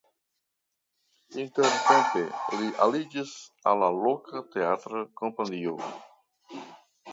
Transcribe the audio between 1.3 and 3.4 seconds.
Intertempe li aliĝis